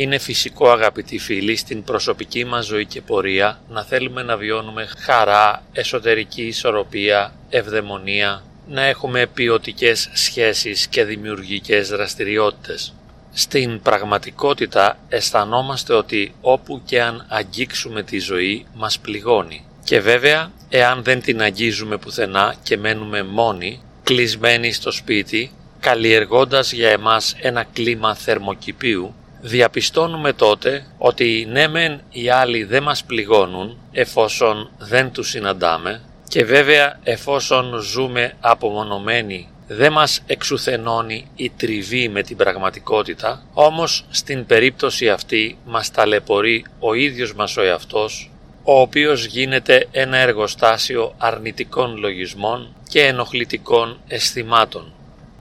[0.00, 5.62] Είναι φυσικό αγαπητοί φίλοι στην προσωπική μας ζωή και πορεία να θέλουμε να βιώνουμε χαρά,
[5.72, 12.94] εσωτερική ισορροπία, ευδαιμονία, να έχουμε ποιοτικές σχέσεις και δημιουργικές δραστηριότητες.
[13.32, 19.64] Στην πραγματικότητα αισθανόμαστε ότι όπου και αν αγγίξουμε τη ζωή μας πληγώνει.
[19.84, 26.88] Και βέβαια, εάν δεν την αγγίζουμε πουθενά και μένουμε μόνοι, κλεισμένοι στο σπίτι, καλλιεργώντας για
[26.88, 34.70] εμάς ένα κλίμα θερμοκηπίου, διαπιστώνουμε τότε ότι ναι μεν οι άλλοι δεν μας πληγώνουν εφόσον
[34.78, 42.36] δεν τους συναντάμε και βέβαια εφόσον ζούμε απομονωμένοι δεν μας εξουθενώνει η τριβή με την
[42.36, 48.30] πραγματικότητα, όμως στην περίπτωση αυτή μας ταλαιπωρεί ο ίδιος μας ο εαυτός,
[48.62, 54.92] ο οποίος γίνεται ένα εργοστάσιο αρνητικών λογισμών και ενοχλητικών αισθημάτων.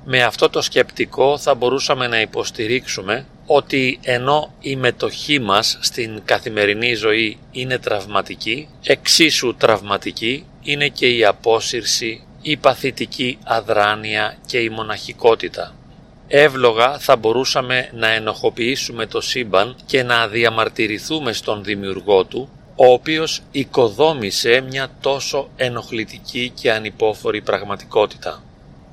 [0.06, 6.94] Με αυτό το σκεπτικό θα μπορούσαμε να υποστηρίξουμε ότι ενώ η μετοχή μας στην καθημερινή
[6.94, 15.76] ζωή είναι τραυματική, εξίσου τραυματική είναι και η απόσυρση, η παθητική αδράνεια και η μοναχικότητα.
[16.28, 23.42] Εύλογα θα μπορούσαμε να ενοχοποιήσουμε το σύμπαν και να διαμαρτυρηθούμε στον δημιουργό του, ο οποίος
[23.52, 28.44] οικοδόμησε μια τόσο ενοχλητική και ανυπόφορη πραγματικότητα.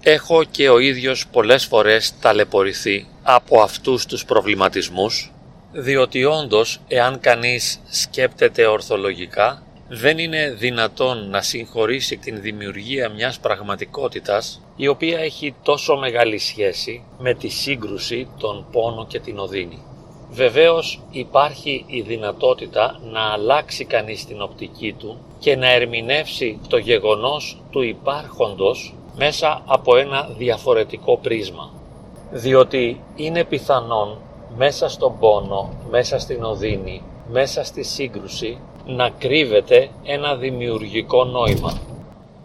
[0.03, 5.33] Έχω και ο ίδιος πολλές φορές ταλαιπωρηθεί από αυτούς τους προβληματισμούς,
[5.73, 14.61] διότι όντως εάν κανείς σκέπτεται ορθολογικά, δεν είναι δυνατόν να συγχωρήσει την δημιουργία μιας πραγματικότητας
[14.77, 19.83] η οποία έχει τόσο μεγάλη σχέση με τη σύγκρουση, τον πόνο και την οδύνη.
[20.31, 27.63] Βεβαίως υπάρχει η δυνατότητα να αλλάξει κανείς την οπτική του και να ερμηνεύσει το γεγονός
[27.71, 31.74] του υπάρχοντος μέσα από ένα διαφορετικό πρίσμα.
[32.37, 34.19] Διότι είναι πιθανόν
[34.57, 41.81] μέσα στον πόνο, μέσα στην οδύνη, μέσα στη σύγκρουση να κρύβεται ένα δημιουργικό νόημα.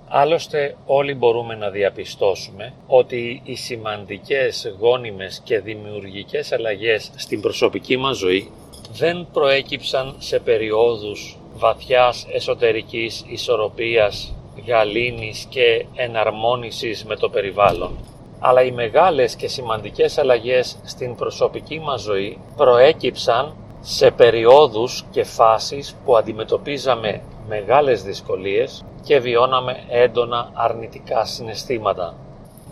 [0.08, 8.18] Άλλωστε όλοι μπορούμε να διαπιστώσουμε ότι οι σημαντικές γόνιμες και δημιουργικές αλλαγές στην προσωπική μας
[8.18, 8.52] ζωή
[8.92, 14.34] δεν προέκυψαν σε περιόδους βαθιάς εσωτερικής ισορροπίας
[14.68, 17.98] γαλήνης και εναρμόνισης με το περιβάλλον.
[18.40, 25.96] Αλλά οι μεγάλες και σημαντικές αλλαγές στην προσωπική μας ζωή προέκυψαν σε περιόδους και φάσεις
[26.06, 32.16] που αντιμετωπίζαμε μεγάλες δυσκολίες και βιώναμε έντονα αρνητικά συναισθήματα.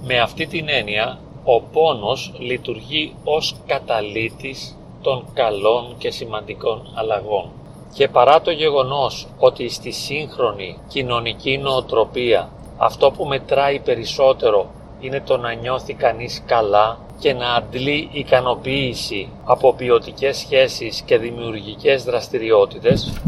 [0.02, 7.52] Με αυτή την έννοια, ο πόνος λειτουργεί ως καταλήτης των καλών και σημαντικών αλλαγών.
[7.94, 15.38] Και παρά το γεγονός ότι στη σύγχρονη κοινωνική νοοτροπία αυτό που μετράει περισσότερο είναι το
[15.38, 23.22] να νιώθει κανείς καλά και να αντλεί ικανοποίηση από ποιοτικές σχέσεις και δημιουργικές δραστηριότητες,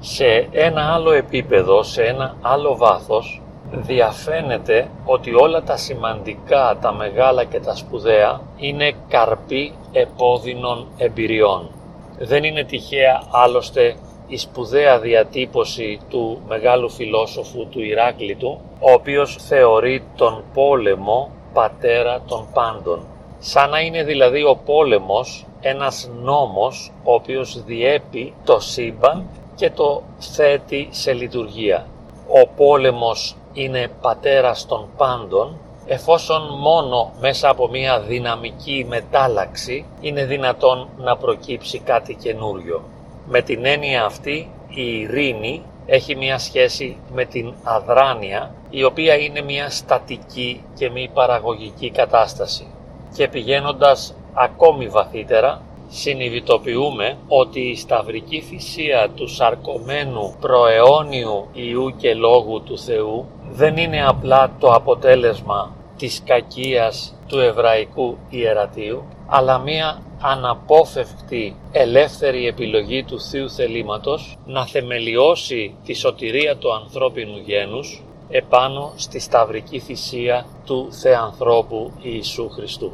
[0.00, 3.40] σε ένα άλλο επίπεδο, σε ένα άλλο βάθος,
[3.72, 11.70] διαφαίνεται ότι όλα τα σημαντικά, τα μεγάλα και τα σπουδαία είναι καρποί επώδυνων εμπειριών.
[12.18, 13.96] Δεν είναι τυχαία άλλωστε
[14.26, 22.46] η σπουδαία διατύπωση του μεγάλου φιλόσοφου του Ηράκλειτου, ο οποίος θεωρεί τον πόλεμο πατέρα των
[22.52, 23.00] πάντων.
[23.38, 30.02] Σαν να είναι δηλαδή ο πόλεμος ένας νόμος ο οποίος διέπει το σύμπαν και το
[30.18, 31.86] θέτει σε λειτουργία.
[32.28, 40.88] Ο πόλεμος είναι πατέρας των πάντων εφόσον μόνο μέσα από μια δυναμική μετάλλαξη είναι δυνατόν
[40.96, 42.82] να προκύψει κάτι καινούριο.
[43.28, 49.42] Με την έννοια αυτή η ειρήνη έχει μια σχέση με την αδράνεια η οποία είναι
[49.42, 52.66] μια στατική και μη παραγωγική κατάσταση.
[53.14, 62.62] Και πηγαίνοντας ακόμη βαθύτερα συνειδητοποιούμε ότι η σταυρική θυσία του σαρκωμένου προαιώνιου Ιού και Λόγου
[62.62, 71.56] του Θεού δεν είναι απλά το αποτέλεσμα της κακίας του εβραϊκού ιερατείου, αλλά μία αναπόφευκτη
[71.72, 79.78] ελεύθερη επιλογή του Θείου Θελήματος να θεμελιώσει τη σωτηρία του ανθρώπινου γένους επάνω στη σταυρική
[79.78, 82.92] θυσία του Θεανθρώπου Ιησού Χριστού.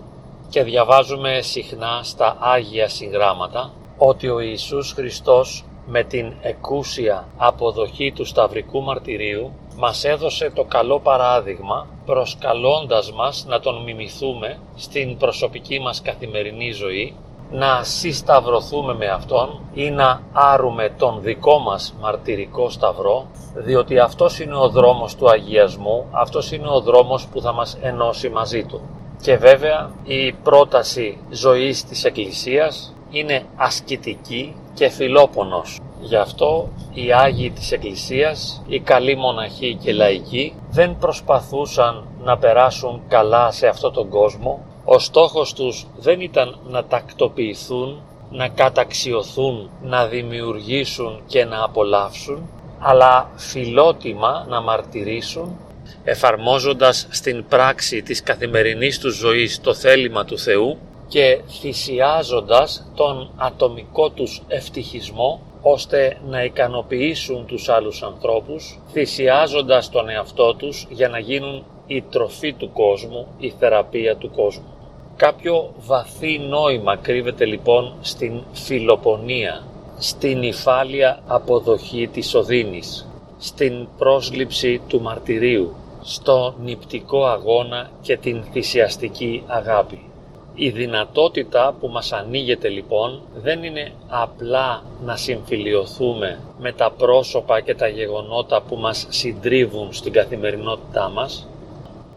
[0.48, 8.24] Και διαβάζουμε συχνά στα Άγια Συγγράμματα ότι ο Ιησούς Χριστός με την εκούσια αποδοχή του
[8.24, 16.02] σταυρικού μαρτυρίου μας έδωσε το καλό παράδειγμα προσκαλώντας μας να τον μιμηθούμε στην προσωπική μας
[16.02, 17.14] καθημερινή ζωή
[17.50, 24.56] να συσταυρωθούμε με Αυτόν ή να άρουμε τον δικό μας μαρτυρικό σταυρό διότι αυτός είναι
[24.56, 28.80] ο δρόμος του αγιασμού, αυτός είναι ο δρόμος που θα μας ενώσει μαζί Του.
[29.22, 35.80] Και βέβαια η πρόταση ζωής της Εκκλησίας είναι ασκητική και φιλόπονος.
[36.00, 43.02] Γι' αυτό οι Άγιοι της Εκκλησίας, οι καλοί μοναχοί και λαϊκοί δεν προσπαθούσαν να περάσουν
[43.08, 44.64] καλά σε αυτόν τον κόσμο.
[44.84, 52.48] Ο στόχος τους δεν ήταν να τακτοποιηθούν, να καταξιωθούν, να δημιουργήσουν και να απολαύσουν,
[52.78, 55.56] αλλά φιλότιμα να μαρτυρήσουν,
[56.04, 60.78] εφαρμόζοντας στην πράξη της καθημερινής τους ζωής το θέλημα του Θεού
[61.12, 70.54] και θυσιάζοντας τον ατομικό τους ευτυχισμό ώστε να ικανοποιήσουν τους άλλους ανθρώπους, θυσιάζοντας τον εαυτό
[70.54, 74.74] τους για να γίνουν η τροφή του κόσμου, η θεραπεία του κόσμου.
[75.16, 79.62] Κάποιο βαθύ νόημα κρύβεται λοιπόν στην φιλοπονία,
[79.98, 83.08] στην υφάλια αποδοχή της οδύνης,
[83.38, 90.11] στην πρόσληψη του μαρτυρίου, στο νηπτικό αγώνα και την θυσιαστική αγάπη.
[90.54, 97.74] Η δυνατότητα που μας ανοίγεται λοιπόν δεν είναι απλά να συμφιλιωθούμε με τα πρόσωπα και
[97.74, 101.48] τα γεγονότα που μας συντρίβουν στην καθημερινότητά μας,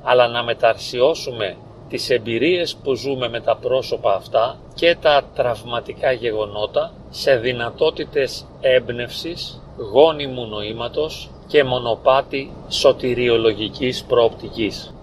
[0.04, 1.56] αλλά να μεταρσιώσουμε
[1.90, 9.62] τις εμπειρίες που ζούμε με τα πρόσωπα αυτά και τα τραυματικά γεγονότα σε δυνατότητες έμπνευσης,
[9.92, 14.94] γόνιμου νοήματος και μονοπάτι σωτηριολογικής προοπτικής.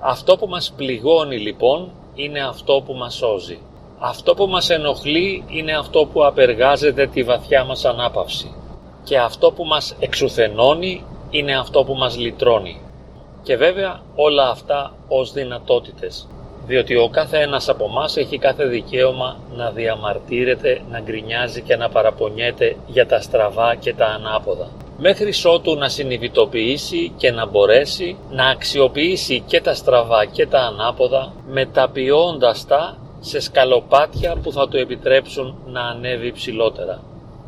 [0.00, 3.58] Αυτό που μας πληγώνει λοιπόν είναι αυτό που μας σώζει.
[3.98, 8.54] Αυτό που μας ενοχλεί είναι αυτό που απεργάζεται τη βαθιά μας ανάπαυση.
[9.04, 12.80] Και αυτό που μας εξουθενώνει είναι αυτό που μας λυτρώνει.
[13.42, 16.28] Και βέβαια όλα αυτά ως δυνατότητες,
[16.66, 21.88] διότι ο κάθε ένας από εμά έχει κάθε δικαίωμα να διαμαρτύρεται, να γκρινιάζει και να
[21.88, 24.68] παραπονιέται για τα στραβά και τα ανάποδα
[24.98, 31.32] μέχρι ότου να συνειδητοποιήσει και να μπορέσει να αξιοποιήσει και τα στραβά και τα ανάποδα
[31.46, 37.02] μεταποιώντας τα σε σκαλοπάτια που θα του επιτρέψουν να ανέβει ψηλότερα.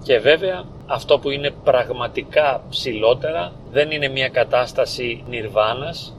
[0.04, 6.14] Και βέβαια αυτό που είναι πραγματικά ψηλότερα δεν είναι μια κατάσταση νιρβάνας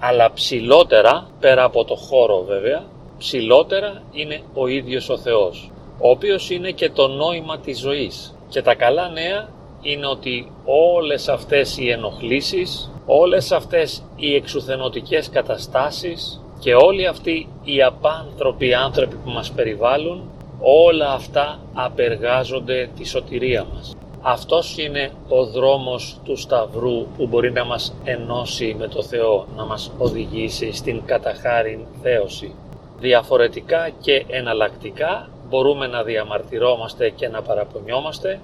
[0.00, 2.82] αλλά ψηλότερα, πέρα από το χώρο βέβαια,
[3.18, 8.34] ψηλότερα είναι ο ίδιος ο Θεός, ο οποίος είναι και το νόημα της ζωής.
[8.48, 9.48] Και τα καλά νέα
[9.82, 17.82] είναι ότι όλες αυτές οι ενοχλήσεις, όλες αυτές οι εξουθενωτικές καταστάσεις και όλοι αυτοί οι
[17.82, 20.30] απάνθρωποι άνθρωποι που μας περιβάλλουν,
[20.60, 23.94] όλα αυτά απεργάζονται τη σωτηρία μας.
[24.22, 29.64] Αυτός είναι ο δρόμος του Σταυρού που μπορεί να μας ενώσει με το Θεό, να
[29.64, 32.54] μας οδηγήσει στην καταχάριν θέωση.
[32.98, 38.40] Διαφορετικά και εναλλακτικά μπορούμε να διαμαρτυρόμαστε και να παραπονιόμαστε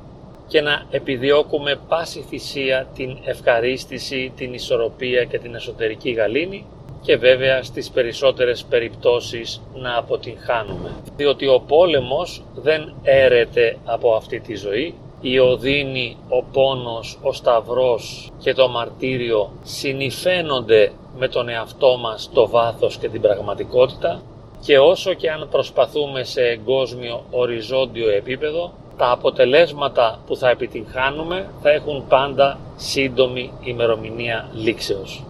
[0.49, 6.67] και να επιδιώκουμε πάση θυσία την ευχαρίστηση, την ισορροπία και την εσωτερική γαλήνη
[7.03, 10.91] και βέβαια στις περισσότερες περιπτώσεις να αποτυγχάνουμε.
[11.17, 18.33] Διότι ο πόλεμος δεν έρεται από αυτή τη ζωή, η οδύνη, ο πόνος, ο σταυρός
[18.39, 24.23] και το μαρτύριο συνηφαίνονται με τον εαυτό μας το βάθος και την πραγματικότητα
[24.61, 31.71] και όσο και αν προσπαθούμε σε εγκόσμιο οριζόντιο επίπεδο τα αποτελέσματα που θα επιτυγχάνουμε θα
[31.71, 35.25] έχουν πάντα σύντομη ημερομηνία λήξεως.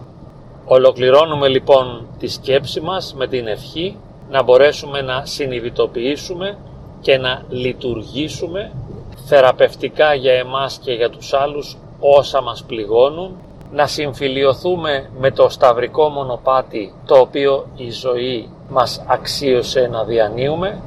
[0.65, 3.97] Ολοκληρώνουμε λοιπόν τη σκέψη μας με την ευχή
[4.29, 6.57] να μπορέσουμε να συνειδητοποιήσουμε
[7.01, 8.71] και να λειτουργήσουμε
[9.25, 13.37] θεραπευτικά για εμάς και για τους άλλους όσα μας πληγώνουν,
[13.71, 20.81] να συμφιλιωθούμε με το σταυρικό μονοπάτι το οποίο η ζωή μας αξίωσε να διανύουμε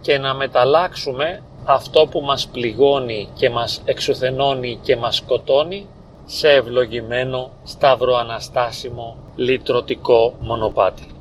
[0.00, 5.86] και να μεταλλάξουμε αυτό που μας πληγώνει και μας εξουθενώνει και μας σκοτώνει
[6.24, 11.17] σε ευλογημένο σταυροαναστάσιμο λυτρωτικό μονοπάτι.